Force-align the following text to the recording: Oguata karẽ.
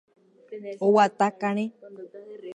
Oguata 0.85 1.27
karẽ. 1.39 1.65